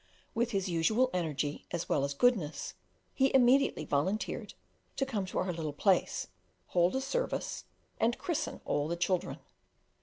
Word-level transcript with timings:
With 0.33 0.49
his 0.49 0.67
usual 0.67 1.11
energy, 1.13 1.67
as 1.69 1.87
well 1.87 2.03
as 2.03 2.15
goodness, 2.15 2.73
he 3.13 3.31
immediately 3.35 3.85
volunteered 3.85 4.55
to 4.95 5.05
come 5.05 5.25
up 5.25 5.29
to 5.29 5.37
our 5.37 5.53
little 5.53 5.73
place, 5.73 6.25
hold 6.69 6.95
a 6.95 7.01
service, 7.01 7.65
and 7.99 8.17
christen 8.17 8.61
all 8.65 8.87
the 8.87 8.95
children. 8.97 9.37